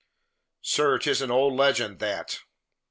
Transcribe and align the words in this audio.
"Sir, 0.63 0.97
'tis 0.97 1.21
an 1.21 1.29
old 1.29 1.53
legend, 1.53 1.99
that!" 1.99 2.39